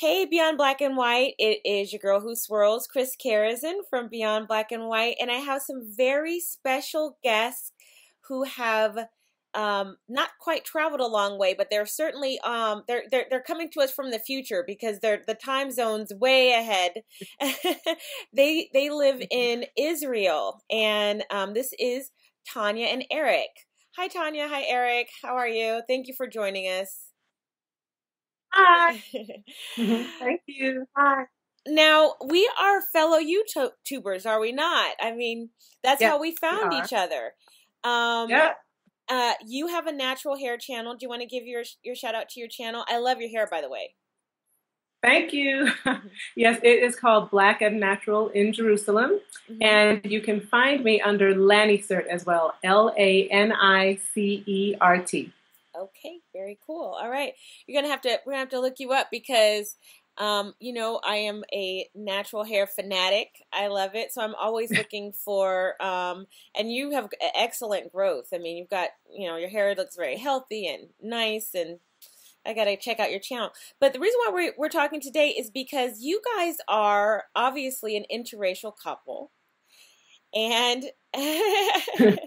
Hey, 0.00 0.24
Beyond 0.24 0.56
Black 0.56 0.80
and 0.80 0.96
White. 0.96 1.34
It 1.38 1.60
is 1.62 1.92
your 1.92 2.00
girl 2.00 2.20
who 2.20 2.34
swirls, 2.34 2.88
Christelyn 2.88 3.18
Karazin 3.22 3.80
from 3.90 4.08
Beyond 4.08 4.48
Black 4.48 4.72
and 4.72 4.86
White. 4.86 5.16
And 5.20 5.30
I 5.30 5.34
have 5.34 5.60
some 5.60 5.82
very 5.94 6.40
special 6.40 7.18
guests 7.22 7.72
who 8.26 8.44
have 8.44 8.96
um, 9.52 9.98
not 10.08 10.30
quite 10.40 10.64
traveled 10.64 11.02
a 11.02 11.06
long 11.06 11.38
way, 11.38 11.52
but 11.52 11.66
they're 11.70 11.84
certainly 11.84 12.40
um, 12.40 12.82
they're 12.88 13.02
they're 13.10 13.26
they're 13.28 13.42
coming 13.42 13.68
to 13.72 13.80
us 13.80 13.92
from 13.92 14.10
the 14.10 14.18
future 14.18 14.64
because 14.66 15.00
they're 15.00 15.22
the 15.26 15.34
time 15.34 15.70
zones 15.70 16.14
way 16.14 16.52
ahead. 16.52 17.02
they 18.32 18.70
they 18.72 18.88
live 18.88 19.22
in 19.30 19.66
Israel, 19.76 20.62
and 20.70 21.24
um, 21.30 21.52
this 21.52 21.74
is 21.78 22.10
Tanya 22.50 22.86
and 22.86 23.04
Eric. 23.10 23.50
Hi, 23.98 24.08
Tanya. 24.08 24.48
Hi, 24.48 24.64
Eric. 24.66 25.10
How 25.22 25.36
are 25.36 25.48
you? 25.48 25.82
Thank 25.86 26.06
you 26.06 26.14
for 26.16 26.26
joining 26.26 26.64
us. 26.64 27.10
Hi. 28.52 29.02
Thank 29.76 30.42
you. 30.46 30.86
Hi. 30.96 31.24
Now 31.66 32.14
we 32.26 32.50
are 32.58 32.80
fellow 32.80 33.18
YouTubers, 33.20 34.26
are 34.26 34.40
we 34.40 34.52
not? 34.52 34.96
I 35.00 35.12
mean, 35.12 35.50
that's 35.82 36.02
how 36.02 36.20
we 36.20 36.34
found 36.34 36.70
we 36.70 36.78
each 36.78 36.92
other. 36.92 37.34
Um, 37.84 38.30
yeah. 38.30 38.52
Uh, 39.08 39.32
you 39.44 39.66
have 39.68 39.86
a 39.86 39.92
natural 39.92 40.38
hair 40.38 40.56
channel. 40.56 40.94
Do 40.94 40.98
you 41.02 41.08
want 41.08 41.22
to 41.22 41.28
give 41.28 41.44
your 41.44 41.62
your 41.82 41.94
shout 41.94 42.14
out 42.14 42.28
to 42.30 42.40
your 42.40 42.48
channel? 42.48 42.84
I 42.88 42.98
love 42.98 43.20
your 43.20 43.30
hair, 43.30 43.46
by 43.50 43.60
the 43.60 43.68
way. 43.68 43.94
Thank 45.02 45.32
you. 45.32 45.70
Mm-hmm. 45.80 46.08
yes, 46.36 46.60
it 46.62 46.82
is 46.82 46.94
called 46.94 47.30
Black 47.30 47.62
and 47.62 47.80
Natural 47.80 48.28
in 48.28 48.52
Jerusalem. 48.52 49.18
Mm-hmm. 49.50 49.62
And 49.62 50.04
you 50.04 50.20
can 50.20 50.40
find 50.40 50.84
me 50.84 51.00
under 51.00 51.34
Lanicert 51.34 52.06
as 52.06 52.26
well. 52.26 52.54
L 52.62 52.94
A 52.96 53.26
N 53.28 53.52
I 53.52 53.98
C 54.12 54.44
E 54.46 54.76
R 54.80 54.98
T. 54.98 55.32
Okay, 55.80 56.20
very 56.32 56.58
cool. 56.66 56.96
All 57.00 57.08
right. 57.08 57.32
You're 57.66 57.80
gonna 57.80 57.92
have 57.92 58.02
to 58.02 58.20
we're 58.26 58.32
gonna 58.32 58.40
have 58.40 58.50
to 58.50 58.60
look 58.60 58.80
you 58.80 58.92
up 58.92 59.08
because 59.10 59.76
um, 60.18 60.52
you 60.60 60.74
know, 60.74 61.00
I 61.02 61.16
am 61.16 61.44
a 61.52 61.88
natural 61.94 62.44
hair 62.44 62.66
fanatic. 62.66 63.28
I 63.54 63.68
love 63.68 63.94
it. 63.94 64.12
So 64.12 64.20
I'm 64.20 64.34
always 64.34 64.70
looking 64.76 65.12
for, 65.12 65.82
um, 65.82 66.26
and 66.54 66.70
you 66.70 66.90
have 66.90 67.08
excellent 67.34 67.90
growth. 67.90 68.26
I 68.34 68.38
mean, 68.38 68.58
you've 68.58 68.68
got, 68.68 68.90
you 69.10 69.26
know, 69.28 69.36
your 69.36 69.48
hair 69.48 69.74
looks 69.74 69.96
very 69.96 70.18
healthy 70.18 70.66
and 70.66 70.88
nice 71.00 71.54
and 71.54 71.78
I 72.46 72.54
got 72.54 72.64
to 72.64 72.76
check 72.76 73.00
out 73.00 73.10
your 73.10 73.20
channel. 73.20 73.50
But 73.80 73.92
the 73.92 74.00
reason 74.00 74.18
why 74.24 74.32
we're, 74.32 74.54
we're 74.58 74.68
talking 74.68 75.00
today 75.00 75.30
is 75.30 75.50
because 75.50 76.00
you 76.02 76.20
guys 76.36 76.56
are 76.68 77.24
obviously 77.36 77.96
an 77.96 78.04
interracial 78.12 78.72
couple. 78.76 79.30
And 80.34 80.84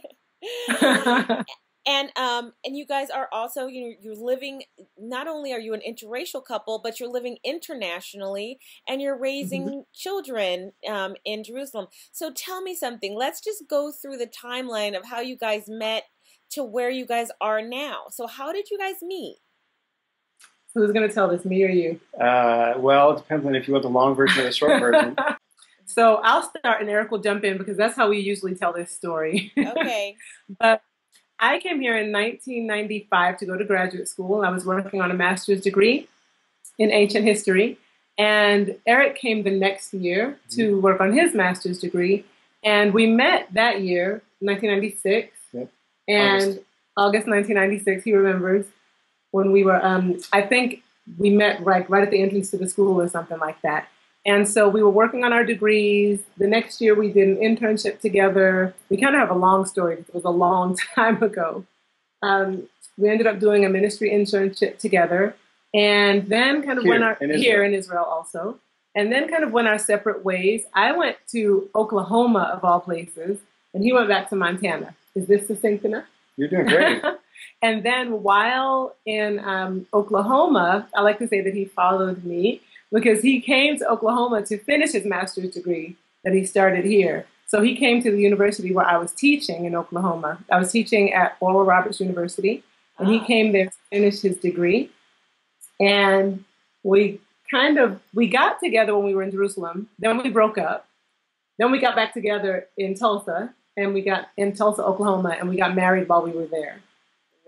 and 1.85 2.09
um 2.17 2.53
and 2.65 2.77
you 2.77 2.85
guys 2.85 3.09
are 3.09 3.27
also 3.31 3.67
you 3.67 3.95
you're 4.01 4.15
living 4.15 4.63
not 4.97 5.27
only 5.27 5.51
are 5.51 5.59
you 5.59 5.73
an 5.73 5.81
interracial 5.87 6.43
couple 6.43 6.79
but 6.83 6.99
you're 6.99 7.11
living 7.11 7.37
internationally 7.43 8.59
and 8.87 9.01
you're 9.01 9.17
raising 9.17 9.65
mm-hmm. 9.65 9.79
children 9.93 10.71
um 10.89 11.15
in 11.25 11.43
Jerusalem. 11.43 11.87
So 12.11 12.31
tell 12.31 12.61
me 12.61 12.75
something. 12.75 13.15
Let's 13.15 13.41
just 13.41 13.63
go 13.69 13.91
through 13.91 14.17
the 14.17 14.27
timeline 14.27 14.97
of 14.97 15.05
how 15.05 15.19
you 15.21 15.37
guys 15.37 15.65
met 15.67 16.03
to 16.51 16.63
where 16.63 16.89
you 16.89 17.05
guys 17.05 17.29
are 17.41 17.61
now. 17.61 18.03
So 18.11 18.27
how 18.27 18.53
did 18.53 18.69
you 18.69 18.77
guys 18.77 18.95
meet? 19.01 19.37
Who's 20.75 20.91
going 20.91 21.07
to 21.07 21.13
tell 21.13 21.27
this 21.27 21.45
me 21.45 21.63
or 21.63 21.69
you? 21.69 21.99
Uh 22.19 22.73
well 22.77 23.11
it 23.11 23.17
depends 23.17 23.45
on 23.45 23.55
if 23.55 23.67
you 23.67 23.73
want 23.73 23.83
the 23.83 23.89
long 23.89 24.15
version 24.15 24.41
or 24.41 24.45
the 24.45 24.53
short 24.53 24.79
version. 24.79 25.15
So 25.85 26.21
i'll 26.23 26.43
start 26.43 26.79
and 26.79 26.89
eric 26.89 27.11
will 27.11 27.19
jump 27.19 27.43
in 27.43 27.57
because 27.57 27.75
that's 27.75 27.95
how 27.95 28.09
we 28.09 28.19
usually 28.19 28.55
tell 28.55 28.71
this 28.71 28.89
story. 28.89 29.51
Okay. 29.57 30.15
But 30.59 30.81
I 31.43 31.59
came 31.59 31.81
here 31.81 31.97
in 31.97 32.13
1995 32.13 33.37
to 33.39 33.45
go 33.45 33.57
to 33.57 33.65
graduate 33.65 34.07
school. 34.07 34.43
I 34.45 34.49
was 34.49 34.65
working 34.65 35.01
on 35.01 35.11
a 35.11 35.13
master's 35.13 35.59
degree 35.59 36.07
in 36.79 36.89
ancient 36.89 37.25
history. 37.25 37.77
And 38.17 38.77
Eric 38.87 39.17
came 39.17 39.43
the 39.43 39.51
next 39.51 39.93
year 39.93 40.39
to 40.51 40.71
mm-hmm. 40.71 40.81
work 40.81 41.01
on 41.01 41.11
his 41.11 41.35
master's 41.35 41.79
degree. 41.79 42.23
And 42.63 42.93
we 42.93 43.07
met 43.07 43.49
that 43.53 43.81
year, 43.81 44.21
1996. 44.39 45.37
Yep. 45.51 45.69
And 46.07 46.43
August. 46.43 46.59
August 46.95 47.27
1996, 47.27 48.05
he 48.05 48.13
remembers 48.13 48.65
when 49.31 49.51
we 49.51 49.65
were, 49.65 49.85
um, 49.85 50.19
I 50.31 50.43
think 50.43 50.81
we 51.17 51.29
met 51.29 51.61
right, 51.65 51.89
right 51.89 52.03
at 52.03 52.11
the 52.11 52.21
entrance 52.21 52.51
to 52.51 52.57
the 52.57 52.69
school 52.69 53.01
or 53.01 53.09
something 53.09 53.39
like 53.39 53.61
that. 53.63 53.89
And 54.25 54.47
so 54.47 54.69
we 54.69 54.81
were 54.81 54.89
working 54.89 55.23
on 55.23 55.33
our 55.33 55.43
degrees. 55.43 56.21
The 56.37 56.47
next 56.47 56.79
year 56.79 56.95
we 56.95 57.11
did 57.11 57.27
an 57.27 57.37
internship 57.37 57.99
together. 57.99 58.73
We 58.89 58.97
kind 58.97 59.15
of 59.15 59.19
have 59.19 59.29
a 59.29 59.37
long 59.37 59.65
story 59.65 59.97
because 59.97 60.09
it 60.09 60.15
was 60.15 60.23
a 60.23 60.29
long 60.29 60.77
time 60.95 61.21
ago. 61.21 61.65
Um, 62.21 62.69
we 62.97 63.09
ended 63.09 63.27
up 63.27 63.39
doing 63.39 63.65
a 63.65 63.69
ministry 63.69 64.11
internship 64.11 64.77
together 64.77 65.35
and 65.73 66.27
then 66.29 66.61
kind 66.61 66.77
of 66.77 66.83
here, 66.83 66.91
went 66.91 67.03
our, 67.03 67.17
in 67.19 67.31
here 67.37 67.63
in 67.63 67.73
Israel 67.73 68.03
also. 68.03 68.59
And 68.95 69.11
then 69.11 69.27
kind 69.27 69.43
of 69.43 69.51
went 69.51 69.67
our 69.67 69.79
separate 69.79 70.23
ways. 70.23 70.65
I 70.73 70.91
went 70.95 71.17
to 71.31 71.69
Oklahoma 71.75 72.51
of 72.53 72.63
all 72.63 72.79
places 72.79 73.39
and 73.73 73.83
he 73.83 73.91
went 73.91 74.07
back 74.07 74.29
to 74.29 74.35
Montana. 74.35 74.95
Is 75.15 75.27
this 75.27 75.47
succinct 75.47 75.83
enough? 75.83 76.05
You're 76.37 76.47
doing 76.47 76.67
great. 76.67 77.01
and 77.61 77.83
then 77.83 78.23
while 78.23 78.95
in 79.05 79.39
um, 79.39 79.87
Oklahoma, 79.93 80.87
I 80.95 81.01
like 81.01 81.17
to 81.19 81.27
say 81.27 81.41
that 81.41 81.53
he 81.53 81.65
followed 81.65 82.23
me 82.23 82.61
because 82.93 83.21
he 83.23 83.41
came 83.41 83.77
to 83.79 83.89
Oklahoma 83.89 84.45
to 84.45 84.57
finish 84.59 84.91
his 84.91 85.03
master's 85.03 85.49
degree 85.49 85.97
that 86.23 86.33
he 86.33 86.45
started 86.45 86.85
here. 86.85 87.25
So 87.47 87.61
he 87.61 87.75
came 87.75 88.01
to 88.03 88.11
the 88.11 88.21
university 88.21 88.71
where 88.73 88.85
I 88.85 88.97
was 88.97 89.11
teaching 89.11 89.65
in 89.65 89.75
Oklahoma. 89.75 90.37
I 90.49 90.59
was 90.59 90.71
teaching 90.71 91.11
at 91.11 91.35
Oral 91.39 91.65
Roberts 91.65 91.99
University, 91.99 92.63
and 92.97 93.09
he 93.09 93.19
ah. 93.19 93.25
came 93.25 93.51
there 93.51 93.65
to 93.65 93.77
finish 93.91 94.21
his 94.21 94.37
degree. 94.37 94.89
And 95.79 96.45
we 96.83 97.19
kind 97.51 97.77
of 97.77 97.99
we 98.13 98.27
got 98.27 98.59
together 98.59 98.95
when 98.95 99.05
we 99.05 99.15
were 99.15 99.23
in 99.23 99.31
Jerusalem. 99.31 99.89
Then 99.99 100.21
we 100.21 100.29
broke 100.29 100.57
up. 100.57 100.87
Then 101.57 101.71
we 101.71 101.79
got 101.79 101.95
back 101.95 102.13
together 102.13 102.67
in 102.77 102.95
Tulsa, 102.95 103.53
and 103.75 103.93
we 103.93 104.01
got 104.01 104.29
in 104.37 104.55
Tulsa, 104.55 104.83
Oklahoma, 104.83 105.35
and 105.39 105.49
we 105.49 105.57
got 105.57 105.75
married 105.75 106.07
while 106.07 106.23
we 106.23 106.31
were 106.31 106.45
there. 106.45 106.79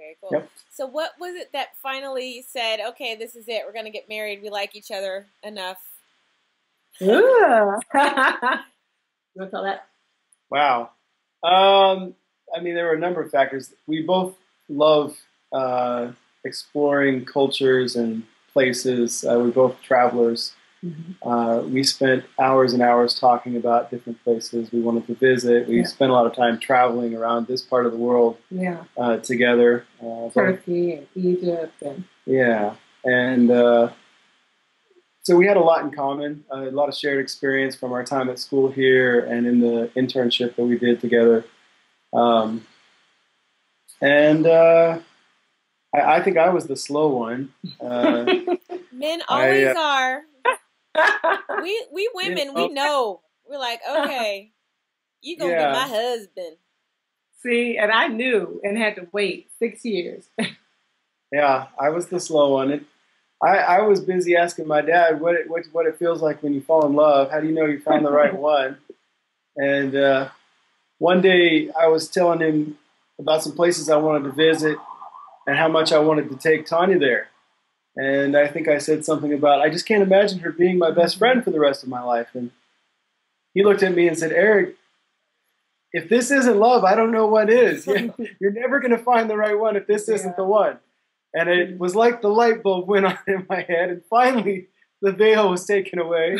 Very 0.06 0.18
cool. 0.22 0.30
Yep. 0.32 0.50
So 0.70 0.86
what 0.86 1.12
was 1.20 1.36
it 1.36 1.52
that 1.54 1.70
finally 1.82 2.46
said, 2.48 2.80
okay, 2.90 3.16
this 3.16 3.36
is 3.36 3.48
it. 3.48 3.64
We're 3.66 3.74
going 3.74 3.86
to 3.86 3.92
get 3.92 4.08
married. 4.08 4.42
We 4.44 4.50
like 4.50 4.76
each 4.76 4.92
other 4.92 5.26
enough. 5.44 5.80
you 7.00 7.08
want 7.08 8.62
to 9.40 9.48
tell 9.50 9.64
that? 9.64 9.88
Wow. 10.52 10.92
Um, 11.44 12.14
I 12.56 12.62
mean, 12.62 12.76
there 12.76 12.86
were 12.86 12.94
a 12.94 13.00
number 13.00 13.22
of 13.22 13.32
factors. 13.32 13.74
We 13.88 14.04
both 14.04 14.36
love 14.70 15.18
uh, 15.52 16.12
exploring 16.44 17.26
cultures 17.26 17.96
and 17.96 18.24
places. 18.54 19.26
Uh, 19.26 19.40
we're 19.40 19.52
both 19.52 19.82
travelers. 19.82 20.54
Mm-hmm. 20.86 21.28
Uh, 21.28 21.62
we 21.62 21.84
spent 21.84 22.26
hours 22.40 22.74
and 22.74 22.82
hours 22.82 23.20
talking 23.20 23.56
about 23.56 23.90
different 23.90 24.24
places 24.24 24.72
we 24.72 24.82
wanted 24.82 25.08
to 25.08 25.16
visit. 25.16 25.68
We 25.68 25.78
yeah. 25.80 25.86
spent 25.86 26.12
a 26.12 26.14
lot 26.14 26.28
of 26.28 26.36
time 26.36 26.60
traveling 26.60 27.16
around 27.16 27.48
this 27.48 27.62
part 27.62 27.86
of 27.86 27.92
the 27.92 27.98
world 27.98 28.38
yeah. 28.52 28.84
uh, 28.98 29.18
together. 29.18 29.86
Uh, 30.00 30.30
Turkey 30.30 30.94
and 30.94 31.08
Egypt. 31.16 31.82
And... 31.82 32.04
Yeah. 32.26 32.76
And 33.04 33.50
uh, 33.50 33.90
so 35.24 35.36
we 35.36 35.48
had 35.48 35.58
a 35.58 35.62
lot 35.62 35.84
in 35.84 35.90
common, 35.90 36.46
a 36.52 36.58
lot 36.66 36.88
of 36.88 36.96
shared 36.96 37.20
experience 37.20 37.76
from 37.76 37.92
our 37.92 38.04
time 38.04 38.30
at 38.30 38.38
school 38.38 38.70
here 38.70 39.22
and 39.22 39.48
in 39.48 39.60
the 39.60 39.90
internship 39.96 40.56
that 40.56 40.66
we 40.66 40.78
did 40.78 41.00
together. 41.00 41.46
Um, 42.14 42.66
and 44.02 44.46
uh, 44.46 45.00
I, 45.96 46.18
I, 46.18 46.24
think 46.24 46.38
I 46.38 46.50
was 46.50 46.68
the 46.68 46.76
slow 46.76 47.08
one. 47.08 47.54
Uh, 47.82 48.56
Men 48.92 49.22
always 49.28 49.68
I, 49.68 49.74
are 49.74 50.22
we 51.62 51.88
we 51.92 52.10
women 52.16 52.54
we 52.54 52.70
know? 52.70 53.22
we're 53.48 53.60
like 53.60 53.80
okay 53.90 54.52
you 55.22 55.38
gonna 55.38 55.52
yeah. 55.52 55.68
be 55.68 55.74
my 55.74 55.88
husband. 55.88 56.58
See 57.42 57.78
and 57.78 57.92
i 57.92 58.08
knew 58.08 58.60
and 58.64 58.78
had 58.78 58.96
to 58.96 59.08
wait 59.12 59.50
six 59.60 59.86
years. 59.86 60.26
Yeah 61.32 61.68
i 61.80 61.90
was 61.90 62.08
the 62.08 62.20
slow 62.20 62.54
one. 62.54 62.72
And 62.72 62.86
I, 63.44 63.58
I 63.58 63.82
was 63.82 64.00
busy 64.00 64.38
asking 64.38 64.68
my 64.68 64.82
dad 64.82 65.20
what 65.20 65.36
it, 65.36 65.50
what, 65.50 65.66
what 65.74 65.86
it 65.86 65.98
feels 65.98 66.22
like 66.22 66.42
when 66.42 66.54
you 66.54 66.62
fall 66.62 66.86
in 66.86 66.94
love? 66.94 67.32
How 67.32 67.42
do 67.42 67.48
you 67.48 67.54
know 67.54 67.66
you 67.66 67.82
found 67.82 68.06
the 68.06 68.12
right 68.12 68.34
one? 68.38 68.78
And 69.58 69.96
uh, 69.96 70.30
one 70.98 71.22
day 71.22 71.70
i 71.80 71.88
was 71.88 72.08
telling 72.08 72.40
him 72.40 72.78
about 73.20 73.44
some 73.44 73.54
places 73.54 73.90
i 73.90 73.96
wanted 73.98 74.24
to 74.24 74.32
visit 74.32 74.78
and 75.48 75.58
how 75.58 75.68
much 75.68 75.92
i 75.92 76.00
wanted 76.00 76.30
to 76.30 76.36
take 76.38 76.66
tanya 76.66 76.98
there 76.98 77.28
and 77.96 78.36
I 78.36 78.48
think 78.48 78.68
I 78.68 78.78
said 78.78 79.06
something 79.06 79.34
about, 79.34 79.62
I 79.62 79.70
just 79.70 79.86
can't 79.86 80.04
imagine 80.04 80.40
her 80.40 80.52
being 80.52 80.78
my 80.78 80.92
best 80.92 81.18
friend 81.18 81.44
for 81.44 81.52
the 81.52 81.60
rest 81.60 81.84
of 81.84 81.90
my 81.90 82.02
life. 82.02 82.28
And 82.34 82.52
he 83.54 83.64
looked 83.64 83.84
at 83.84 83.96
me 83.96 84.08
and 84.08 84.18
said, 84.18 84.34
Eric, 84.34 84.76
if 85.94 86.10
this 86.10 86.30
isn't 86.30 86.58
love, 86.58 86.84
I 86.84 86.94
don't 86.96 87.12
know 87.12 87.26
what 87.26 87.50
is. 87.50 87.88
You're 88.40 88.52
never 88.52 88.80
going 88.80 88.92
to 88.92 88.98
find 88.98 89.30
the 89.30 89.38
right 89.38 89.58
one 89.58 89.78
if 89.78 89.88
this 89.88 90.10
isn't 90.10 90.36
the 90.36 90.44
one. 90.44 90.78
And 91.34 91.50
it 91.50 91.80
was 91.80 91.96
like 91.96 92.22
the 92.22 92.30
light 92.30 92.64
bulb 92.64 92.88
went 92.90 93.06
on 93.06 93.18
in 93.28 93.46
my 93.50 93.62
head, 93.62 93.90
and 93.90 94.02
finally 94.10 94.68
the 95.02 95.12
veil 95.12 95.50
was 95.50 95.66
taken 95.66 96.00
away. 96.00 96.38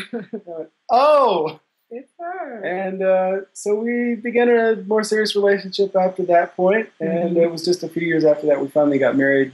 oh! 0.92 1.60
It's 1.92 2.12
her. 2.20 2.64
And 2.64 3.04
uh, 3.04 3.46
so 3.54 3.76
we 3.76 4.16
began 4.16 4.50
a 4.50 4.76
more 4.88 5.04
serious 5.04 5.36
relationship 5.36 5.96
after 5.96 6.24
that 6.24 6.56
point, 6.56 6.90
and 7.00 7.32
mm-hmm. 7.32 7.38
it 7.38 7.52
was 7.52 7.64
just 7.64 7.84
a 7.84 7.90
few 7.90 8.06
years 8.06 8.26
after 8.26 8.48
that 8.48 8.60
we 8.60 8.68
finally 8.68 8.98
got 8.98 9.16
married. 9.16 9.54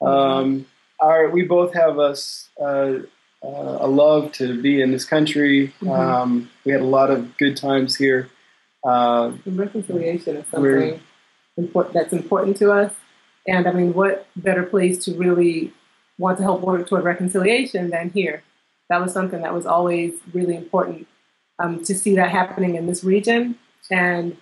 Um, 0.00 0.66
our 1.02 1.28
we 1.30 1.42
both 1.42 1.74
have 1.74 1.98
a, 1.98 2.14
uh, 2.60 2.64
uh, 3.44 3.78
a 3.80 3.88
love 3.88 4.32
to 4.32 4.60
be 4.62 4.80
in 4.80 4.92
this 4.92 5.04
country. 5.04 5.72
Mhm. 5.80 5.98
Um, 5.98 6.50
we 6.64 6.72
had 6.72 6.80
a 6.80 6.84
lot 6.98 7.10
of 7.10 7.36
good 7.38 7.56
times 7.56 7.96
here. 7.96 8.28
Uh, 8.84 9.32
reconciliation 9.46 10.36
is 10.36 10.46
something 10.48 11.00
important 11.56 11.94
that's 11.94 12.12
important 12.12 12.56
to 12.58 12.72
us. 12.72 12.92
And 13.46 13.66
I 13.66 13.72
mean, 13.72 13.92
what 13.94 14.26
better 14.36 14.62
place 14.62 15.04
to 15.04 15.14
really 15.14 15.72
want 16.18 16.38
to 16.38 16.44
help 16.44 16.60
work 16.62 16.88
toward 16.88 17.04
reconciliation 17.04 17.90
than 17.90 18.10
here? 18.10 18.42
That 18.88 19.00
was 19.00 19.12
something 19.12 19.42
that 19.42 19.54
was 19.54 19.66
always 19.66 20.14
really 20.32 20.56
important 20.56 21.06
um, 21.58 21.82
to 21.84 21.94
see 21.94 22.14
that 22.16 22.30
happening 22.30 22.74
in 22.76 22.86
this 22.86 23.02
region. 23.04 23.56
And 23.90 24.36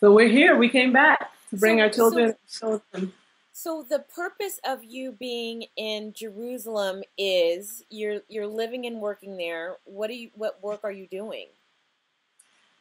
so 0.00 0.12
we're 0.12 0.28
here. 0.28 0.56
We 0.56 0.68
came 0.68 0.92
back 0.92 1.30
to 1.50 1.56
bring 1.56 1.78
So- 1.78 1.82
our 1.84 1.90
children. 1.90 2.34
so- 2.46 2.82
children. 2.92 3.12
So 3.60 3.82
the 3.82 3.98
purpose 3.98 4.60
of 4.64 4.84
you 4.84 5.10
being 5.10 5.64
in 5.76 6.12
Jerusalem 6.12 7.02
is 7.18 7.82
you're 7.90 8.20
you're 8.28 8.46
living 8.46 8.86
and 8.86 9.00
working 9.00 9.36
there. 9.36 9.78
What 9.84 10.06
do 10.06 10.14
you 10.14 10.30
what 10.36 10.62
work 10.62 10.84
are 10.84 10.92
you 10.92 11.08
doing? 11.08 11.46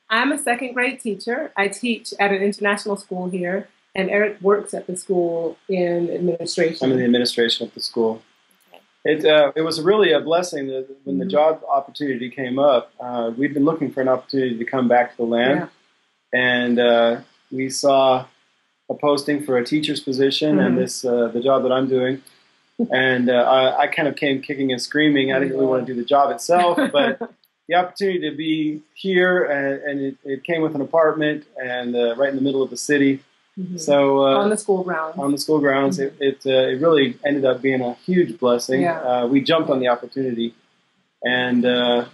I'm 0.07 0.31
a 0.31 0.37
second 0.37 0.73
grade 0.73 0.99
teacher. 0.99 1.51
I 1.57 1.69
teach 1.69 2.13
at 2.19 2.31
an 2.31 2.43
international 2.43 2.95
school 2.95 3.27
here, 3.27 3.69
and 3.95 4.11
Eric 4.11 4.39
works 4.39 4.75
at 4.75 4.85
the 4.85 4.95
school 4.95 5.57
in 5.67 6.11
administration. 6.11 6.85
I'm 6.85 6.91
in 6.91 6.99
the 6.99 7.05
administration 7.05 7.65
of 7.65 7.73
the 7.73 7.81
school. 7.81 8.21
Okay. 8.71 8.83
It, 9.03 9.25
uh, 9.25 9.53
it 9.55 9.63
was 9.63 9.81
really 9.81 10.11
a 10.11 10.19
blessing 10.19 10.67
that 10.67 10.95
when 11.05 11.17
the 11.17 11.25
Mhm. 11.25 11.31
job 11.31 11.63
opportunity 11.67 12.29
came 12.29 12.59
up. 12.59 12.93
Uh, 12.99 13.31
we'd 13.35 13.55
been 13.55 13.65
looking 13.65 13.91
for 13.91 14.01
an 14.01 14.09
opportunity 14.09 14.55
to 14.59 14.65
come 14.65 14.87
back 14.87 15.09
to 15.13 15.17
the 15.17 15.23
land, 15.25 15.69
and 16.31 16.77
uh, 16.77 17.21
we 17.51 17.67
saw 17.67 18.27
a 18.89 18.93
posting 18.93 19.43
for 19.43 19.57
a 19.57 19.65
teacher's 19.65 19.99
position 19.99 20.57
Mhm. 20.57 20.65
and 20.65 20.77
this 20.77 21.03
uh, 21.05 21.27
the 21.33 21.41
job 21.41 21.63
that 21.63 21.71
I'm 21.71 21.87
doing. 21.87 22.21
And 22.91 23.27
uh, 23.29 23.33
I, 23.33 23.81
I 23.83 23.87
kind 23.87 24.07
of 24.07 24.15
came 24.15 24.39
kicking 24.41 24.71
and 24.71 24.79
screaming. 24.81 25.33
I 25.33 25.39
didn't 25.39 25.53
really 25.55 25.65
want 25.65 25.85
to 25.87 25.93
do 25.93 25.99
the 25.99 26.05
job 26.05 26.29
itself, 26.31 26.77
but 26.91 27.19
the 27.67 27.75
opportunity 27.75 28.19
to 28.29 28.35
be 28.35 28.81
here, 28.93 29.43
and, 29.45 29.81
and 29.83 30.01
it, 30.01 30.15
it 30.23 30.43
came 30.43 30.61
with 30.61 30.75
an 30.75 30.81
apartment 30.81 31.45
and 31.61 31.95
uh, 31.95 32.15
right 32.15 32.29
in 32.29 32.35
the 32.35 32.41
middle 32.41 32.61
of 32.61 32.69
the 32.69 32.77
city. 32.77 33.19
Mhm. 33.59 33.79
So 33.79 34.19
uh, 34.19 34.37
on 34.37 34.49
the 34.51 34.57
school 34.57 34.83
grounds. 34.83 35.17
on 35.17 35.31
the 35.31 35.37
school 35.39 35.59
grounds. 35.59 35.97
It 35.99 36.13
it, 36.19 36.39
uh, 36.45 36.71
it 36.71 36.79
really 36.79 37.17
ended 37.25 37.43
up 37.45 37.61
being 37.61 37.81
a 37.81 37.93
huge 38.05 38.37
blessing. 38.39 38.81
Yeah. 38.81 38.99
Uh, 39.01 39.27
we 39.27 39.41
jumped 39.41 39.69
on 39.71 39.79
the 39.79 39.87
opportunity, 39.87 40.53
and 41.25 41.65
uh, 41.65 42.05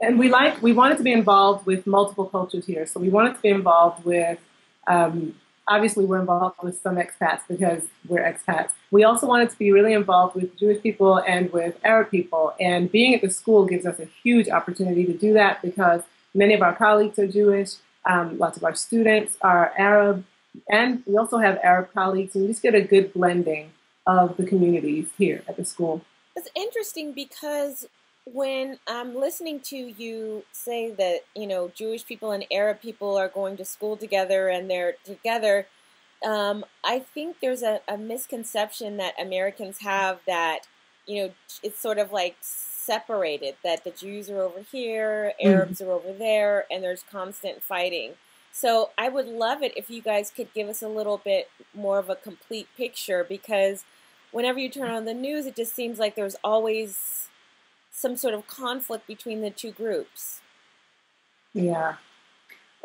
and 0.00 0.18
we 0.18 0.30
like 0.30 0.62
we 0.62 0.72
wanted 0.72 0.96
to 0.96 1.04
be 1.04 1.12
involved 1.12 1.66
with 1.66 1.86
multiple 1.86 2.24
cultures 2.24 2.64
here. 2.64 2.86
So 2.86 2.98
we 2.98 3.10
wanted 3.10 3.34
to 3.36 3.42
be 3.42 3.50
involved 3.50 4.04
with. 4.06 4.38
Um, 4.86 5.34
obviously, 5.68 6.04
we're 6.04 6.20
involved 6.20 6.56
with 6.62 6.80
some 6.80 6.96
expats 6.96 7.40
because 7.48 7.84
we're 8.08 8.22
expats. 8.22 8.70
We 8.90 9.04
also 9.04 9.26
wanted 9.26 9.50
to 9.50 9.58
be 9.58 9.72
really 9.72 9.92
involved 9.92 10.34
with 10.34 10.56
Jewish 10.56 10.82
people 10.82 11.18
and 11.18 11.52
with 11.52 11.76
Arab 11.84 12.10
people. 12.10 12.54
And 12.60 12.90
being 12.90 13.14
at 13.14 13.20
the 13.20 13.30
school 13.30 13.66
gives 13.66 13.86
us 13.86 13.98
a 13.98 14.06
huge 14.22 14.48
opportunity 14.48 15.04
to 15.06 15.12
do 15.12 15.32
that 15.34 15.62
because 15.62 16.02
many 16.34 16.54
of 16.54 16.62
our 16.62 16.74
colleagues 16.74 17.18
are 17.18 17.26
Jewish. 17.26 17.74
Um, 18.04 18.38
lots 18.38 18.56
of 18.56 18.64
our 18.64 18.74
students 18.74 19.36
are 19.42 19.72
Arab, 19.76 20.24
and 20.70 21.02
we 21.06 21.16
also 21.16 21.38
have 21.38 21.58
Arab 21.62 21.92
colleagues. 21.92 22.34
And 22.34 22.44
we 22.44 22.48
just 22.48 22.62
get 22.62 22.74
a 22.74 22.80
good 22.80 23.12
blending 23.12 23.72
of 24.06 24.36
the 24.36 24.46
communities 24.46 25.08
here 25.18 25.42
at 25.46 25.56
the 25.56 25.64
school. 25.64 26.02
It's 26.34 26.48
interesting 26.54 27.12
because 27.12 27.86
when 28.32 28.78
I'm 28.86 29.14
listening 29.14 29.60
to 29.60 29.76
you 29.76 30.44
say 30.52 30.90
that, 30.92 31.20
you 31.34 31.46
know, 31.46 31.70
Jewish 31.74 32.04
people 32.06 32.30
and 32.30 32.44
Arab 32.50 32.80
people 32.80 33.16
are 33.16 33.28
going 33.28 33.56
to 33.56 33.64
school 33.64 33.96
together 33.96 34.48
and 34.48 34.70
they're 34.70 34.94
together, 35.04 35.66
um, 36.24 36.64
I 36.84 36.98
think 36.98 37.36
there's 37.40 37.62
a, 37.62 37.80
a 37.88 37.96
misconception 37.96 38.96
that 38.96 39.14
Americans 39.20 39.78
have 39.78 40.20
that, 40.26 40.60
you 41.06 41.22
know, 41.22 41.32
it's 41.62 41.80
sort 41.80 41.98
of 41.98 42.12
like 42.12 42.36
separated, 42.40 43.56
that 43.62 43.84
the 43.84 43.90
Jews 43.90 44.28
are 44.30 44.42
over 44.42 44.60
here, 44.72 45.32
Arabs 45.40 45.80
are 45.80 45.90
over 45.90 46.12
there, 46.12 46.66
and 46.70 46.82
there's 46.82 47.04
constant 47.10 47.62
fighting. 47.62 48.14
So 48.52 48.90
I 48.98 49.08
would 49.08 49.26
love 49.26 49.62
it 49.62 49.76
if 49.76 49.88
you 49.90 50.02
guys 50.02 50.32
could 50.34 50.52
give 50.54 50.68
us 50.68 50.82
a 50.82 50.88
little 50.88 51.18
bit 51.18 51.50
more 51.74 51.98
of 51.98 52.10
a 52.10 52.16
complete 52.16 52.66
picture 52.76 53.24
because 53.24 53.84
whenever 54.32 54.58
you 54.58 54.68
turn 54.68 54.90
on 54.90 55.04
the 55.04 55.14
news, 55.14 55.46
it 55.46 55.54
just 55.54 55.74
seems 55.74 55.98
like 55.98 56.16
there's 56.16 56.36
always 56.42 57.27
some 57.98 58.16
sort 58.16 58.32
of 58.34 58.46
conflict 58.46 59.06
between 59.06 59.40
the 59.40 59.50
two 59.50 59.72
groups. 59.72 60.40
Yeah. 61.52 61.94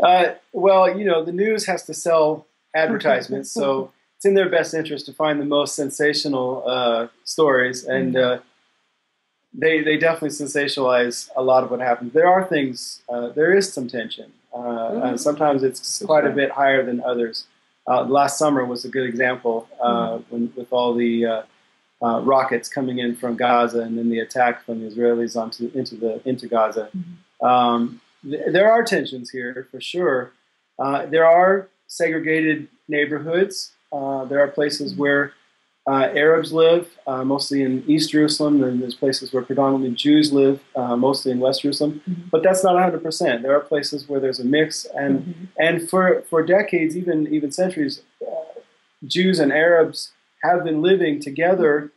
uh, 0.02 0.34
well, 0.52 0.98
you 0.98 1.06
know, 1.06 1.24
the 1.24 1.32
news 1.32 1.66
has 1.68 1.84
to 1.84 1.94
sell 1.94 2.48
advertisements, 2.76 3.52
so 3.52 3.92
it's 4.16 4.26
in 4.26 4.34
their 4.34 4.50
best 4.50 4.74
interest 4.74 5.06
to 5.06 5.14
find 5.14 5.40
the 5.40 5.46
most 5.46 5.76
sensational 5.76 6.64
uh, 6.66 7.08
stories, 7.26 7.84
and 7.84 8.16
uh, 8.16 8.40
they 9.54 9.84
they 9.84 9.98
definitely 9.98 10.30
sensationalize 10.30 11.30
a 11.36 11.44
lot 11.44 11.64
of 11.64 11.70
what 11.70 11.80
happens. 11.80 12.14
There 12.14 12.28
are 12.28 12.44
things, 12.46 13.02
uh, 13.10 13.30
there 13.30 13.54
is 13.56 13.72
some 13.72 13.88
tension. 13.88 14.32
Uh, 14.54 14.58
uh, 14.58 15.14
Mhm. 15.14 15.20
sometimes 15.20 15.64
it's 15.64 16.00
For 16.00 16.06
quite 16.06 16.26
a 16.26 16.30
bit 16.32 16.52
higher 16.52 16.84
than 16.84 17.02
others. 17.04 17.46
Uh, 17.88 18.04
last 18.06 18.38
summer 18.38 18.64
was 18.66 18.86
a 18.86 18.90
good 18.90 19.08
example 19.08 19.68
uh, 19.80 19.88
Mm-hmm. 19.88 20.24
when, 20.32 20.54
with 20.56 20.72
all 20.74 20.94
the 20.96 21.14
uh, 22.04 22.20
rockets 22.22 22.68
coming 22.68 23.00
in 23.00 23.16
from 23.16 23.36
Gaza 23.36 23.80
and 23.82 23.98
then 23.98 24.10
the 24.10 24.20
attack 24.20 24.66
from 24.66 24.82
the 24.82 24.90
Israelis 24.94 25.36
onto 25.36 25.72
into 25.74 25.96
the 25.96 26.22
into 26.28 26.48
Gaza. 26.48 26.90
Mm-hmm. 26.96 27.46
Um, 27.46 28.02
th- 28.24 28.44
there 28.52 28.72
are 28.72 28.84
tensions 28.84 29.30
here 29.30 29.68
for 29.72 29.80
sure. 29.80 30.32
Uh, 30.80 31.06
there 31.06 31.26
are 31.26 31.70
segregated 31.88 32.68
neighborhoods. 32.88 33.72
Uh, 33.92 34.26
there 34.26 34.40
are 34.40 34.48
places 34.48 34.96
where 34.96 35.34
uh, 35.86 36.10
Arabs 36.16 36.54
live, 36.54 36.98
uh, 37.08 37.24
mostly 37.26 37.62
in 37.62 37.84
East 37.88 38.12
Jerusalem, 38.12 38.64
and 38.64 38.82
there's 38.82 38.96
places 38.96 39.34
where 39.34 39.44
predominantly 39.44 39.92
Jews 39.92 40.32
live, 40.32 40.62
uh, 40.78 40.96
mostly 40.96 41.32
in 41.34 41.40
West 41.40 41.62
Jerusalem. 41.62 42.02
Mhm. 42.10 42.30
But 42.32 42.42
that's 42.42 42.64
not 42.64 42.76
100%. 42.76 43.44
There 43.44 43.54
are 43.56 43.60
places 43.60 44.08
where 44.08 44.20
there's 44.22 44.40
a 44.40 44.46
mix, 44.46 44.86
and 44.96 45.14
Mhm. 45.20 45.34
and 45.60 45.90
for 45.90 46.22
for 46.30 46.42
decades, 46.42 46.96
even 46.98 47.28
even 47.34 47.52
centuries, 47.52 48.02
uh, 48.26 48.60
Jews 49.06 49.40
and 49.40 49.52
Arabs 49.52 50.12
have 50.42 50.64
been 50.64 50.82
living 50.82 51.20
together, 51.20 51.92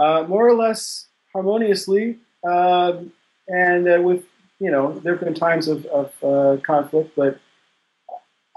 uh, 0.00 0.24
more 0.26 0.48
or 0.48 0.54
less 0.54 1.06
harmoniously, 1.32 2.18
um, 2.44 3.12
and 3.48 3.88
uh, 3.88 4.00
with 4.00 4.24
you 4.58 4.70
know 4.70 4.98
there 5.00 5.14
have 5.14 5.24
been 5.24 5.34
times 5.34 5.68
of, 5.68 5.86
of 5.86 6.24
uh, 6.24 6.60
conflict, 6.62 7.14
but 7.14 7.38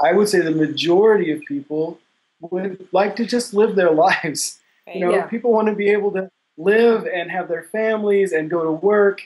I 0.02 0.14
would 0.14 0.30
say 0.30 0.40
the 0.40 0.52
majority 0.52 1.32
of 1.32 1.42
people 1.42 2.00
would 2.42 2.88
like 2.92 3.16
to 3.18 3.26
just 3.26 3.54
live 3.54 3.76
their 3.76 3.92
lives. 4.08 4.60
Right? 4.88 4.96
You 4.96 5.06
know, 5.06 5.12
Yeah. 5.12 5.26
people 5.28 5.52
want 5.52 5.68
to 5.68 5.76
be 5.76 5.90
able 5.90 6.12
to 6.12 6.30
live 6.58 7.06
and 7.06 7.32
have 7.32 7.48
their 7.48 7.64
families 7.64 8.32
and 8.32 8.50
go 8.50 8.64
to 8.64 8.72
work 8.72 9.22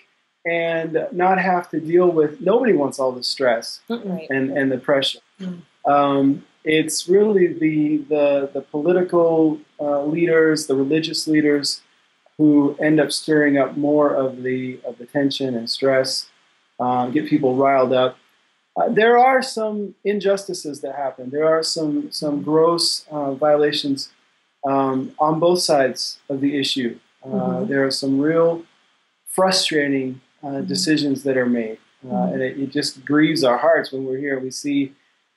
and 0.45 1.07
not 1.11 1.39
have 1.41 1.69
to 1.71 1.79
deal 1.79 2.09
with. 2.09 2.39
Nobody 2.41 2.73
wants 2.73 2.99
all 2.99 3.11
the 3.11 3.23
stress 3.23 3.81
right. 3.89 4.27
and, 4.29 4.57
and 4.57 4.71
the 4.71 4.77
pressure. 4.77 5.19
Mm. 5.41 5.61
Um, 5.85 6.45
it's 6.63 7.07
really 7.07 7.47
the 7.47 7.97
the, 8.09 8.49
the 8.53 8.61
political 8.61 9.59
uh, 9.79 10.03
leaders, 10.03 10.67
the 10.67 10.75
religious 10.75 11.27
leaders, 11.27 11.81
who 12.37 12.75
end 12.81 12.99
up 12.99 13.11
stirring 13.11 13.57
up 13.57 13.77
more 13.77 14.13
of 14.13 14.43
the 14.43 14.79
of 14.85 14.97
the 14.97 15.05
tension 15.05 15.55
and 15.55 15.69
stress, 15.69 16.29
uh, 16.79 17.07
get 17.09 17.27
people 17.27 17.55
riled 17.55 17.93
up. 17.93 18.17
Uh, 18.75 18.89
there 18.89 19.17
are 19.17 19.41
some 19.41 19.95
injustices 20.05 20.81
that 20.81 20.95
happen. 20.95 21.29
There 21.31 21.47
are 21.47 21.63
some 21.63 22.11
some 22.11 22.43
gross 22.43 23.05
uh, 23.09 23.33
violations 23.33 24.09
um, 24.65 25.13
on 25.19 25.39
both 25.39 25.61
sides 25.61 26.19
of 26.29 26.41
the 26.41 26.57
issue. 26.59 26.99
Uh, 27.23 27.29
Mhm. 27.29 27.67
There 27.67 27.85
are 27.85 27.91
some 27.91 28.19
real 28.19 28.63
frustrating 29.25 30.21
uh, 30.43 30.47
Mhm. 30.61 30.67
decisions 30.67 31.23
that 31.23 31.35
are 31.37 31.45
made, 31.47 31.77
uh, 32.05 32.13
Mhm. 32.13 32.33
and 32.33 32.41
it, 32.43 32.59
it 32.59 32.69
just 32.69 33.03
grieves 33.05 33.43
our 33.43 33.57
hearts 33.57 33.91
when 33.91 34.05
we're 34.05 34.17
here. 34.19 34.39
We 34.39 34.51
see 34.51 34.93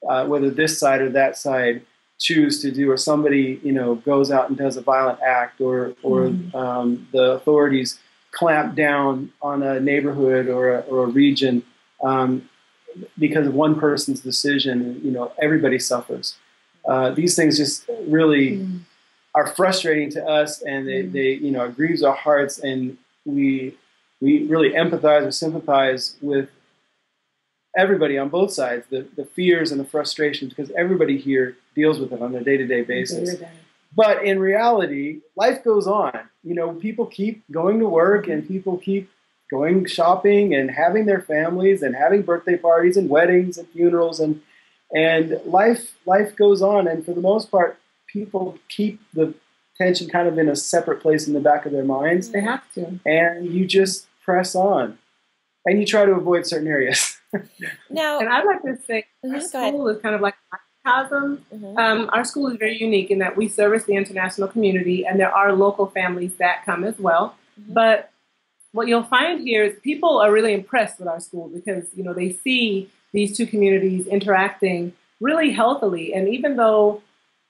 uh, 0.08 0.26
whether 0.26 0.48
this 0.50 0.78
side 0.78 1.02
or 1.02 1.10
that 1.10 1.36
side 1.36 1.82
choose 2.20 2.60
to 2.62 2.70
do, 2.70 2.90
or 2.90 2.96
somebody 2.98 3.60
you 3.64 3.72
know 3.72 3.96
goes 3.96 4.30
out 4.30 4.48
and 4.50 4.58
does 4.58 4.76
a 4.76 4.82
violent 4.82 5.20
act, 5.22 5.60
or 5.60 5.94
or 6.02 6.18
Mhm. 6.28 6.54
um, 6.54 7.08
the 7.12 7.32
authorities 7.32 7.98
clamp 8.32 8.76
down 8.76 9.32
on 9.42 9.62
a 9.62 9.80
neighborhood 9.80 10.48
or 10.48 10.74
a, 10.76 10.80
or 10.82 11.04
a 11.04 11.08
region 11.08 11.62
um, 12.04 12.48
because 13.18 13.46
of 13.46 13.54
one 13.54 13.78
person's 13.78 14.20
decision. 14.20 15.00
You 15.04 15.10
know, 15.12 15.32
everybody 15.42 15.78
suffers. 15.78 16.36
Uh, 16.86 17.10
these 17.10 17.36
things 17.36 17.56
just 17.58 17.88
really 18.06 18.46
Mm. 18.58 18.80
are 19.34 19.46
frustrating 19.48 20.10
to 20.10 20.26
us, 20.26 20.62
and 20.62 20.86
they, 20.88 21.02
Mm. 21.04 21.12
they 21.12 21.30
you 21.46 21.50
know 21.52 21.64
it 21.66 21.76
grieves 21.76 22.02
our 22.02 22.14
hearts, 22.26 22.58
and 22.58 22.96
we 23.24 23.74
we 24.20 24.44
really 24.46 24.70
empathize 24.72 25.26
or 25.26 25.30
sympathize 25.32 26.16
with 26.22 26.48
everybody 27.76 28.18
on 28.18 28.28
both 28.28 28.52
sides, 28.52 28.86
the, 28.90 29.06
the 29.16 29.24
fears 29.24 29.70
and 29.72 29.80
the 29.80 29.84
frustrations, 29.84 30.52
because 30.52 30.70
everybody 30.76 31.18
here 31.18 31.56
deals 31.74 31.98
with 31.98 32.12
it 32.12 32.20
on 32.20 32.34
a 32.34 32.42
day 32.42 32.56
to 32.56 32.66
day 32.66 32.82
basis. 32.82 33.30
Day-to-day. 33.30 33.50
But 33.94 34.24
in 34.24 34.38
reality, 34.38 35.20
life 35.36 35.64
goes 35.64 35.86
on. 35.86 36.12
You 36.44 36.54
know, 36.54 36.74
people 36.74 37.06
keep 37.06 37.42
going 37.50 37.78
to 37.80 37.88
work 37.88 38.28
and 38.28 38.46
people 38.46 38.78
keep 38.78 39.10
going 39.50 39.84
shopping 39.86 40.54
and 40.54 40.70
having 40.70 41.06
their 41.06 41.20
families 41.20 41.82
and 41.82 41.94
having 41.96 42.22
birthday 42.22 42.56
parties 42.56 42.96
and 42.96 43.08
weddings 43.10 43.58
and 43.58 43.68
funerals 43.70 44.20
and 44.20 44.40
and 44.94 45.40
life 45.44 45.96
life 46.06 46.36
goes 46.36 46.62
on 46.62 46.86
and 46.86 47.04
for 47.04 47.14
the 47.14 47.20
most 47.20 47.50
part 47.50 47.78
people 48.06 48.58
keep 48.68 49.00
the 49.12 49.34
tension 49.80 50.08
kind 50.08 50.28
of 50.28 50.38
in 50.38 50.48
a 50.48 50.54
separate 50.56 51.00
place 51.00 51.26
in 51.26 51.32
the 51.32 51.40
back 51.40 51.64
of 51.64 51.72
their 51.72 51.84
minds, 51.84 52.30
They 52.30 52.40
have 52.42 52.70
to. 52.74 53.00
and 53.06 53.46
you 53.46 53.66
just 53.66 54.06
press 54.22 54.54
on, 54.54 54.98
and 55.64 55.80
you 55.80 55.86
try 55.86 56.04
to 56.04 56.12
avoid 56.12 56.46
certain 56.46 56.68
areas. 56.68 57.16
Now, 57.90 58.18
And 58.20 58.28
I'd 58.28 58.44
like 58.44 58.62
to 58.62 58.76
say 58.86 59.04
Mhm, 59.24 59.34
our 59.34 59.40
school 59.40 59.88
is 59.88 60.00
kind 60.02 60.14
of 60.14 60.20
like 60.20 60.34
a 60.52 60.56
microcosm. 60.84 61.44
Mhm. 61.52 61.78
Um, 61.78 62.10
our 62.12 62.24
school 62.24 62.48
is 62.48 62.56
very 62.56 62.76
unique 62.78 63.10
in 63.10 63.18
that 63.18 63.36
we 63.36 63.48
service 63.48 63.84
the 63.84 63.94
international 63.94 64.48
community, 64.48 65.06
and 65.06 65.18
there 65.18 65.30
are 65.32 65.52
local 65.52 65.86
families 65.86 66.34
that 66.36 66.64
come 66.64 66.84
as 66.84 66.98
well. 66.98 67.36
Mhm. 67.60 67.74
But 67.74 68.10
what 68.72 68.88
you'll 68.88 69.02
find 69.04 69.40
here 69.40 69.64
is 69.64 69.76
people 69.80 70.18
are 70.18 70.32
really 70.32 70.52
impressed 70.54 70.98
with 70.98 71.08
our 71.08 71.20
school 71.20 71.48
because 71.48 71.86
you 71.94 72.04
know 72.04 72.12
they 72.14 72.32
see 72.32 72.88
these 73.12 73.36
two 73.36 73.46
communities 73.46 74.06
interacting 74.06 74.92
really 75.20 75.50
healthily, 75.50 76.14
and 76.14 76.28
even 76.28 76.56
though 76.56 77.02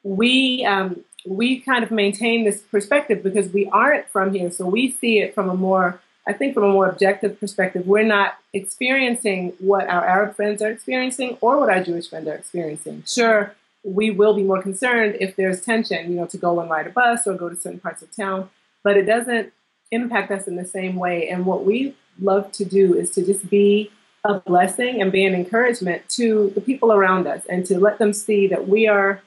we 0.03 0.65
um, 0.65 1.05
we 1.27 1.61
kind 1.61 1.85
of 1.85 1.91
maintain 1.91 2.45
this 2.45 2.63
perspective 2.63 3.23
because 3.23 3.53
we 3.53 3.67
aren't 3.67 4.09
from 4.09 4.33
here, 4.35 4.51
so 4.51 4.67
we 4.67 4.91
see 4.91 5.21
it 5.21 5.35
from 5.35 5.49
a 5.51 5.55
more 5.55 6.01
I 6.31 6.33
think 6.33 6.55
from 6.55 6.63
a 6.63 6.69
more 6.69 6.89
objective 6.89 7.41
perspective, 7.41 7.89
we're 7.89 8.05
not 8.05 8.39
experiencing 8.53 9.53
what 9.59 9.89
our 9.89 10.07
Arab 10.07 10.37
friends 10.37 10.63
are 10.63 10.71
experiencing 10.71 11.37
or 11.41 11.59
what 11.59 11.69
our 11.69 11.83
Jewish 11.83 12.09
friends 12.09 12.29
are 12.29 12.35
experiencing. 12.35 13.03
Sure, 13.05 13.53
we 13.83 14.13
will 14.13 14.35
be 14.35 14.45
more 14.45 14.63
concerned 14.63 15.17
if 15.19 15.35
there's 15.35 15.61
tension, 15.61 16.09
you 16.09 16.17
know, 16.17 16.27
to 16.27 16.39
go 16.39 16.61
and 16.61 16.71
ride 16.71 16.87
a 16.87 16.91
bus 16.91 17.27
or 17.27 17.35
go 17.35 17.49
to 17.49 17.57
certain 17.57 17.81
parts 17.81 18.01
of 18.01 18.15
town, 18.15 18.49
but 18.85 18.97
it 18.97 19.07
doesn't 19.07 19.53
impact 19.91 20.31
us 20.31 20.47
in 20.47 20.55
the 20.55 20.65
same 20.65 20.95
way. 20.95 21.29
And 21.29 21.47
what 21.47 21.65
we 21.65 21.97
love 22.21 22.53
to 22.53 22.65
do 22.65 22.95
is 22.95 23.11
to 23.17 23.27
just 23.27 23.51
be 23.51 23.91
a 24.23 24.35
blessing 24.35 25.03
and 25.03 25.11
be 25.11 25.25
an 25.25 25.35
encouragement 25.35 26.09
to 26.11 26.53
the 26.55 26.61
people 26.61 26.93
around 26.93 27.27
us 27.27 27.45
and 27.47 27.67
to 27.67 27.81
let 27.81 27.99
them 27.99 28.13
see 28.13 28.47
that 28.47 28.69
we 28.69 28.87
are 28.87 29.21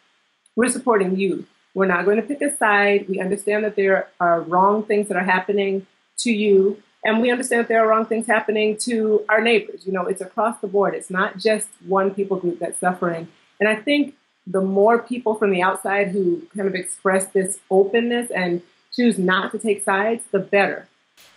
we're 0.56 0.70
supporting 0.70 1.18
you. 1.18 1.48
We're 1.74 1.88
not 1.88 2.06
going 2.06 2.16
to 2.16 2.24
pick 2.24 2.42
a 2.42 2.56
side. 2.56 3.10
We 3.10 3.20
understand 3.20 3.66
that 3.66 3.76
there 3.76 4.08
are 4.22 4.40
wrong 4.40 4.84
things 4.84 5.10
that 5.10 5.18
are 5.18 5.26
happening 5.26 5.86
to 6.20 6.32
you, 6.32 6.82
and 7.06 7.22
we 7.22 7.32
understand 7.32 7.62
that 7.62 7.68
there 7.68 7.84
are 7.84 7.88
wrong 7.88 8.06
things 8.06 8.28
happening 8.28 8.78
to 8.78 9.26
our 9.30 9.42
neighbors. 9.42 9.86
You 9.86 9.92
know, 9.92 10.06
it's 10.06 10.22
across 10.22 10.60
the 10.60 10.68
board. 10.68 10.96
It's 10.96 11.10
not 11.10 11.38
just 11.38 11.68
one 11.86 12.14
people 12.14 12.38
group 12.38 12.60
that's 12.60 12.80
suffering. 12.80 13.28
And 13.60 13.68
I 13.68 13.76
think 13.76 14.16
the 14.48 14.62
more 14.62 15.00
people 15.00 15.36
from 15.36 15.52
the 15.52 15.62
outside 15.62 16.10
who 16.10 16.48
kind 16.56 16.68
of 16.68 16.76
express 16.76 17.28
this 17.28 17.60
openness 17.70 18.32
and 18.32 18.62
choose 18.96 19.18
not 19.18 19.52
to 19.52 19.60
take 19.60 19.84
sides, 19.84 20.24
the 20.32 20.40
better. 20.40 20.88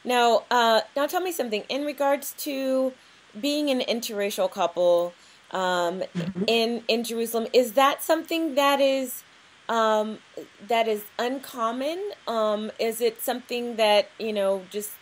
Now, 0.04 0.44
uh, 0.50 0.82
now 0.94 1.06
tell 1.06 1.20
me 1.20 1.32
something 1.32 1.64
in 1.68 1.84
regards 1.84 2.34
to 2.38 2.92
being 3.40 3.70
an 3.70 3.80
interracial 3.80 4.50
couple 4.50 5.12
um, 5.50 6.02
in 6.46 6.82
in 6.88 7.04
Jerusalem. 7.04 7.46
Is 7.52 7.72
that 7.72 8.02
something 8.02 8.54
that 8.54 8.80
is 8.80 9.22
um, 9.68 10.18
that 10.66 10.88
is 10.88 11.04
uncommon? 11.18 12.12
Um, 12.26 12.70
is 12.78 13.00
it 13.00 13.22
something 13.22 13.76
that 13.76 14.10
you 14.18 14.32
know? 14.32 14.62
Just 14.70 14.92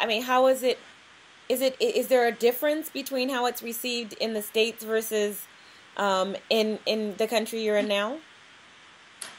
I 0.00 0.06
mean, 0.06 0.22
how 0.22 0.46
is 0.46 0.62
it? 0.62 0.78
Is 1.48 1.60
it 1.60 1.76
is 1.80 2.08
there 2.08 2.26
a 2.26 2.32
difference 2.32 2.90
between 2.90 3.30
how 3.30 3.46
it's 3.46 3.62
received 3.62 4.12
in 4.14 4.34
the 4.34 4.42
states 4.42 4.84
versus 4.84 5.46
um, 5.96 6.36
in 6.50 6.78
in 6.86 7.16
the 7.16 7.26
country 7.26 7.64
you're 7.64 7.78
in 7.78 7.88
now? 7.88 8.18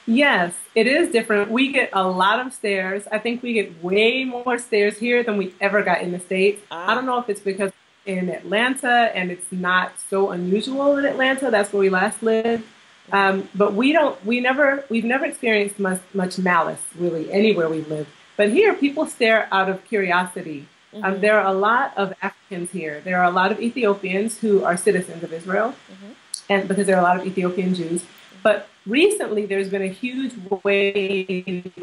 Yes, 0.06 0.56
it 0.74 0.88
is 0.88 1.12
different. 1.12 1.52
We 1.52 1.72
get 1.72 1.92
a 1.94 2.08
lot 2.08 2.40
of 2.40 2.52
stares. 2.52 3.04
I 3.12 3.20
think 3.20 3.44
we 3.44 3.54
get 3.54 3.84
way 3.84 4.24
more 4.24 4.58
stares 4.58 4.98
here 4.98 5.24
than 5.24 5.38
we 5.38 5.54
ever 5.62 5.84
got 5.84 6.02
in 6.02 6.12
the 6.12 6.20
States. 6.20 6.64
Ah. 6.72 6.92
I 6.92 6.96
don't 6.96 7.06
know 7.06 7.20
if 7.20 7.30
it's 7.30 7.42
because 7.42 7.72
in 8.08 8.30
Atlanta 8.30 9.12
and 9.14 9.30
it's 9.30 9.52
not 9.52 9.92
so 10.10 10.32
unusual 10.32 10.98
in 10.98 11.06
Atlanta. 11.06 11.52
That's 11.52 11.72
where 11.72 11.82
we 11.82 11.90
last 11.90 12.24
lived. 12.24 12.64
Um, 13.12 13.50
but 13.54 13.74
we 13.74 13.92
don't, 13.94 14.24
we 14.26 14.40
never, 14.40 14.84
we've 14.90 15.04
never 15.04 15.26
experienced 15.26 15.80
much, 15.80 16.02
much 16.14 16.40
malice 16.40 16.82
really 16.98 17.32
anywhere 17.32 17.70
we've 17.70 17.88
lived. 17.88 18.10
But 18.40 18.52
here, 18.52 18.74
people 18.74 19.06
stare 19.06 19.50
out 19.52 19.68
of 19.68 19.84
curiosity. 19.84 20.66
Um, 20.94 21.16
Mhm. 21.16 21.20
there 21.20 21.38
are 21.42 21.48
a 21.54 21.58
lot 21.70 21.92
of 21.98 22.14
Africans 22.22 22.72
here. 22.72 23.02
There 23.04 23.18
are 23.22 23.26
a 23.26 23.36
lot 23.42 23.52
of 23.52 23.60
Ethiopians 23.60 24.40
who 24.40 24.64
are 24.64 24.78
citizens 24.78 25.22
of 25.26 25.34
Israel, 25.34 25.76
Mhm. 25.92 26.14
and 26.48 26.66
because 26.70 26.88
there 26.88 26.96
are 26.96 27.02
a 27.06 27.10
lot 27.10 27.18
of 27.20 27.28
Ethiopian 27.28 27.74
Jews. 27.76 28.06
But 28.42 28.70
recently, 28.88 29.46
there's 29.46 29.68
been 29.68 29.82
a 29.82 29.94
huge 30.04 30.32
wave 30.64 31.74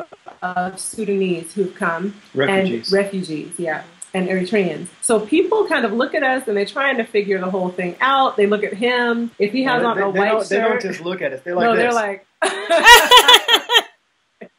of 0.42 0.80
Sudanese 0.80 1.52
who've 1.52 1.74
come 1.74 2.14
Refugees. 2.34 2.90
and 2.90 2.92
refugees, 3.00 3.52
yeah, 3.58 3.82
and 4.14 4.26
Eritreans. 4.26 4.86
So 5.02 5.20
people 5.20 5.66
kind 5.66 5.84
of 5.84 5.92
look 5.92 6.14
at 6.14 6.22
us 6.22 6.48
and 6.48 6.56
they're 6.56 6.64
trying 6.78 6.96
to 6.96 7.04
figure 7.04 7.38
the 7.38 7.50
whole 7.50 7.68
thing 7.68 7.96
out. 8.00 8.38
They 8.38 8.46
look 8.46 8.64
at 8.64 8.72
him. 8.72 9.30
If 9.38 9.52
he 9.52 9.64
has 9.64 9.82
they, 9.82 9.86
on 9.86 9.98
a 9.98 10.10
they 10.10 10.18
white 10.20 10.30
don't, 10.30 10.48
they 10.48 10.56
don't 10.58 10.80
just 10.80 11.02
look 11.02 11.20
at 11.20 11.34
us. 11.34 11.40
They're 11.44 11.54
like 11.54 11.66
no, 11.66 11.76
this. 11.76 11.82
they're 11.82 11.92
like. 11.92 12.26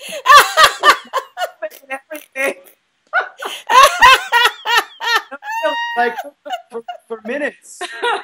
everything. 2.40 2.62
like 5.96 6.14
for, 6.70 6.82
for 7.08 7.20
minutes. 7.24 7.80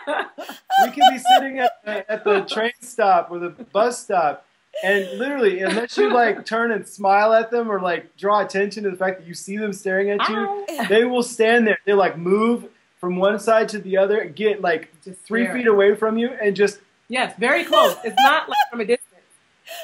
we 0.06 0.90
could 0.90 1.02
be 1.10 1.18
sitting 1.34 1.58
at 1.58 1.70
the, 1.84 2.10
at 2.10 2.24
the 2.24 2.40
train 2.42 2.72
stop 2.80 3.30
or 3.30 3.38
the 3.38 3.50
bus 3.50 4.02
stop, 4.02 4.44
and 4.84 5.18
literally, 5.18 5.60
unless 5.60 5.96
you 5.96 6.12
like 6.12 6.44
turn 6.46 6.70
and 6.72 6.86
smile 6.86 7.32
at 7.32 7.50
them 7.50 7.70
or 7.70 7.80
like 7.80 8.16
draw 8.16 8.40
attention 8.44 8.84
to 8.84 8.90
the 8.90 8.96
fact 8.96 9.18
that 9.20 9.26
you 9.26 9.34
see 9.34 9.56
them 9.56 9.72
staring 9.72 10.10
at 10.10 10.28
you, 10.28 10.36
Ow. 10.36 10.86
they 10.88 11.04
will 11.04 11.22
stand 11.22 11.66
there. 11.66 11.78
They 11.84 11.94
like 11.94 12.16
move 12.18 12.66
from 13.00 13.16
one 13.16 13.38
side 13.38 13.68
to 13.70 13.78
the 13.78 13.96
other, 13.96 14.24
get 14.24 14.60
like 14.60 14.90
Just 15.04 15.20
three 15.20 15.44
stare. 15.44 15.54
feet 15.56 15.66
away 15.66 15.94
from 15.94 16.18
you, 16.18 16.28
and 16.42 16.54
just 16.56 16.78
Yes, 17.08 17.34
very 17.38 17.64
close. 17.64 17.96
It's 18.04 18.16
not 18.18 18.48
like 18.48 18.56
from 18.70 18.80
a 18.80 18.84
distance. 18.84 19.12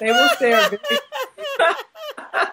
They 0.01 0.11
will 0.11 0.29
stare 0.31 0.69
very 0.69 0.81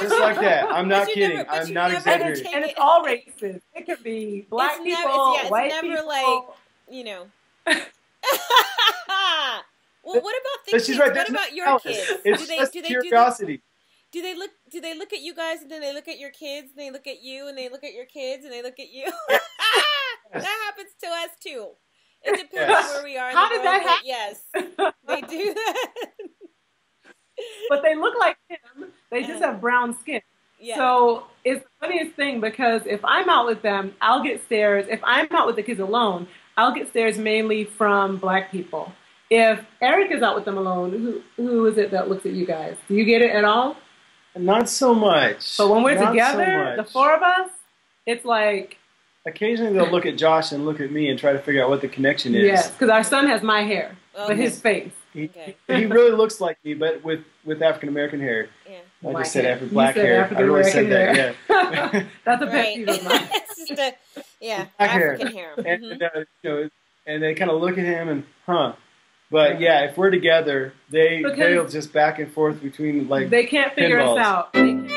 just 0.00 0.20
like 0.20 0.40
that. 0.40 0.66
I'm 0.70 0.88
not 0.88 1.08
you 1.08 1.14
kidding. 1.14 1.36
never- 1.38 1.50
I'm 1.50 1.72
not 1.72 1.92
exaggerating. 1.92 2.44
take 2.44 2.54
and 2.54 2.64
it's 2.64 2.74
all 2.78 3.02
races. 3.04 3.62
It 3.74 3.86
could 3.86 4.02
be 4.02 4.46
black 4.50 4.72
It's 4.76 4.84
never- 4.84 5.02
people, 5.08 5.12
it's- 5.12 5.34
yeah, 5.36 5.42
it's 5.42 5.50
white 5.50 5.68
never 5.68 5.86
people. 5.88 6.06
like- 6.08 6.44
you 6.90 7.04
know. 7.04 7.26
well, 7.66 7.82
what 10.20 10.34
about 10.34 10.64
the 10.66 10.72
But 10.72 10.72
kids? 10.72 10.86
she's 10.86 10.98
right. 10.98 11.06
What 11.08 11.14
There's 11.14 11.30
no 11.30 11.38
about 11.38 11.52
your 11.54 11.66
malice. 11.66 11.82
kids? 11.82 12.20
It's 12.24 12.40
do 12.42 12.46
they 12.48 12.56
just 12.58 12.72
do 12.72 12.82
they 12.82 12.88
do 12.88 12.94
they, 12.94 13.00
curiosity. 13.08 13.62
do 14.12 14.22
they 14.22 14.34
look 14.36 14.50
do 14.70 14.80
they 14.80 14.96
look 14.98 15.12
at 15.12 15.20
you 15.20 15.34
guys 15.34 15.62
and 15.62 15.70
then 15.70 15.80
they 15.80 15.92
look 15.94 16.08
at 16.08 16.18
your 16.18 16.30
kids 16.30 16.70
and 16.70 16.78
they 16.78 16.90
look 16.90 17.06
at 17.06 17.22
you 17.22 17.46
and 17.48 17.56
they 17.56 17.68
look 17.68 17.84
at 17.84 17.92
your 17.92 18.06
kids 18.06 18.44
and 18.44 18.52
they 18.52 18.62
look 18.62 18.78
at 18.80 18.90
you? 18.90 19.04
that 20.32 20.42
happens 20.66 20.90
to 21.00 21.06
us 21.06 21.30
too. 21.40 21.68
It 22.22 22.32
depends 22.32 22.52
Yes. 22.70 22.88
on 22.88 22.94
where 22.96 23.04
we 23.04 23.16
are. 23.16 23.30
In 23.30 23.36
How 23.36 23.48
the 23.48 23.54
did 23.54 23.64
world, 23.64 23.82
that 23.82 24.00
but 24.02 24.06
Yes, 24.06 24.42
they 25.06 25.20
do 25.22 25.54
that. 25.54 25.86
but 27.70 27.82
they 27.82 27.94
look 27.94 28.14
like 28.18 28.32
him. 28.36 28.39
They 29.10 29.22
just 29.22 29.42
have 29.42 29.60
brown 29.60 29.98
skin. 29.98 30.20
yeah. 30.58 30.76
So 30.76 31.24
it's 31.44 31.62
the 31.64 31.70
funniest 31.86 32.16
thing 32.16 32.40
because 32.40 32.82
if 32.86 33.00
I'm 33.04 33.28
out 33.28 33.46
with 33.46 33.62
them, 33.62 33.94
I'll 34.00 34.22
get 34.22 34.42
stares. 34.44 34.86
If 34.88 35.00
I'm 35.04 35.26
out 35.32 35.46
with 35.46 35.56
the 35.56 35.62
kids 35.62 35.80
alone, 35.80 36.28
I'll 36.56 36.72
get 36.74 36.88
stares 36.88 37.18
mainly 37.18 37.64
from 37.64 38.18
black 38.18 38.50
people. 38.50 38.92
If 39.30 39.60
Eric 39.80 40.10
is 40.10 40.22
out 40.22 40.34
with 40.34 40.44
them 40.44 40.58
alone, 40.58 40.90
who 40.90 41.22
who 41.36 41.66
is 41.66 41.78
it 41.78 41.90
that 41.92 42.08
looks 42.08 42.26
at 42.26 42.32
you 42.32 42.46
guys? 42.46 42.76
Do 42.88 42.94
you 42.94 43.04
get 43.04 43.22
it 43.22 43.30
at 43.30 43.44
all? 43.44 43.76
Not 44.36 44.68
so 44.68 44.94
much. 44.94 45.56
But 45.56 45.68
when 45.70 45.82
we're 45.82 45.94
Not 45.94 46.06
so 46.06 46.10
together, 46.12 46.74
the 46.76 46.84
four 46.84 47.14
of 47.14 47.22
us, 47.22 47.50
it's 48.06 48.24
like 48.24 48.76
Occasionally 49.26 49.72
they'll 49.74 49.90
look 49.90 50.06
at 50.06 50.16
Josh 50.16 50.50
and 50.52 50.64
look 50.64 50.80
at 50.80 50.90
me 50.90 51.10
and 51.10 51.18
try 51.18 51.32
to 51.32 51.38
figure 51.38 51.62
out 51.62 51.68
what 51.68 51.80
the 51.80 51.88
connection 51.88 52.34
is. 52.34 52.44
yes, 52.44 52.70
because 52.70 52.88
our 52.88 53.04
son 53.04 53.26
has 53.28 53.42
my 53.42 53.62
hair, 53.62 53.96
oh, 54.14 54.26
but 54.28 54.32
Okay. 54.32 54.42
his 54.42 54.60
face. 54.60 54.92
He, 55.12 55.24
Okay. 55.24 55.56
he 55.68 55.86
really 55.86 56.12
looks 56.12 56.40
like 56.40 56.56
me, 56.64 56.74
but 56.74 57.02
with, 57.02 57.20
with 57.44 57.62
African 57.62 57.88
American 57.88 58.20
hair. 58.20 58.48
yeah. 58.68 58.78
I 59.02 59.10
Black 59.12 59.24
just 59.24 59.32
said 59.32 59.44
hair. 59.44 59.56
Afri- 59.58 59.70
black 59.72 59.94
said 59.94 60.04
hair. 60.04 60.16
I 60.16 60.24
African 60.24 60.46
really 60.46 60.64
said 60.70 60.84
American 60.86 61.34
that, 61.48 61.72
yeah. 61.92 62.02
That's 62.24 62.42
a 62.42 62.46
pet 62.46 62.54
Right. 62.54 62.76
peeve 62.76 62.88
of 62.88 63.04
mine. 63.04 63.28
it's 63.32 63.68
just 63.68 63.80
a 63.80 63.94
yeah 64.40 64.66
Black 64.78 64.90
hair. 64.90 65.12
African 65.14 65.36
hair. 65.36 65.54
and, 65.56 65.84
Mhm. 65.84 66.02
uh, 66.02 66.20
you 66.42 66.50
know, 66.50 66.68
and 67.06 67.22
they 67.22 67.34
kind 67.34 67.50
of 67.50 67.60
look 67.60 67.78
at 67.78 67.84
him 67.84 68.08
and, 68.08 68.24
huh. 68.46 68.74
But 69.32 69.60
yeah, 69.60 69.84
if 69.84 69.96
we're 69.96 70.10
together, 70.10 70.72
they 70.90 71.18
Because- 71.22 71.38
they'll 71.38 71.68
just 71.68 71.92
back 71.92 72.18
and 72.18 72.30
forth 72.32 72.60
between 72.62 73.08
like 73.08 73.30
they 73.30 73.46
can't 73.46 73.72
figure 73.74 73.98
pinballs. 73.98 74.18
us 74.18 74.26
out. 74.26 74.52
They 74.52 74.60
can't 74.60 74.90